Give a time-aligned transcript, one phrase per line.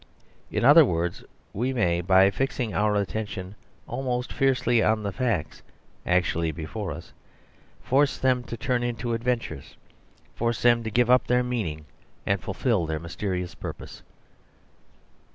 [0.49, 1.23] In other words,
[1.53, 3.53] we may, by fixing our attention
[3.87, 5.61] almost fiercely on the facts
[6.07, 7.13] actually before us,
[7.83, 9.77] force them to turn into adventures;
[10.33, 11.85] force them to give up their meaning
[12.25, 14.01] and fulfil their mysterious purpose.